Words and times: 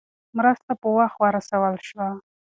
مرسته 0.37 0.71
په 0.81 0.87
وخت 0.97 1.17
ورسول 1.19 1.75
شوه. 1.87 2.07